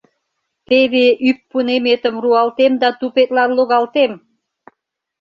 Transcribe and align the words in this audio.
Теве 0.67 1.05
ӱппунеметым 1.29 2.15
руалтем 2.23 2.73
да 2.81 2.89
тупетлан 2.99 3.49
логалтем! 3.57 4.11